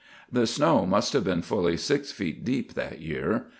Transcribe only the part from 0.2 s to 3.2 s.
"The snow must have been fully six feet deep that